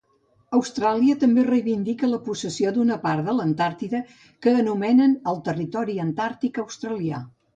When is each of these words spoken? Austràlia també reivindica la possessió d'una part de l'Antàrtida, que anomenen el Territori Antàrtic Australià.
Austràlia 0.57 1.17
també 1.23 1.41
reivindica 1.47 2.09
la 2.13 2.19
possessió 2.29 2.71
d'una 2.77 2.97
part 3.03 3.27
de 3.29 3.35
l'Antàrtida, 3.41 4.01
que 4.47 4.55
anomenen 4.63 5.15
el 5.33 5.39
Territori 5.51 5.99
Antàrtic 6.05 6.61
Australià. 6.67 7.21